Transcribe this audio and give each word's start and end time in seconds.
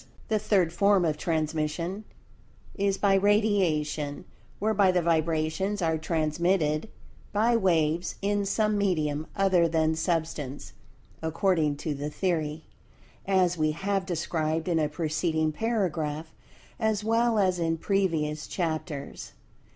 The 0.29 0.39
third 0.39 0.73
form 0.73 1.05
of 1.05 1.15
transmission 1.15 2.05
is 2.73 2.97
by 2.97 3.13
Radiation, 3.13 4.25
whereby 4.57 4.91
the 4.91 5.03
vibrations 5.03 5.79
are 5.79 5.99
transmitted 5.99 6.89
by 7.31 7.55
"waves" 7.55 8.15
in 8.19 8.43
some 8.47 8.79
medium 8.79 9.27
other 9.35 9.67
than 9.67 9.93
Substance 9.93 10.73
(according 11.21 11.75
to 11.85 11.93
the 11.93 12.09
theory),[Pg 12.09 12.63
173] 13.27 13.43
as 13.45 13.57
we 13.59 13.73
have 13.77 14.07
described 14.07 14.67
in 14.67 14.79
a 14.79 14.89
preceding 14.89 15.51
paragraph, 15.51 16.33
as 16.79 17.03
well 17.03 17.37
as 17.37 17.59
in 17.59 17.77
previous 17.77 18.47
chapters. 18.47 19.33